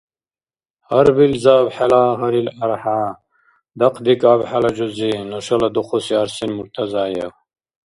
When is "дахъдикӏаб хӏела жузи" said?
3.77-5.11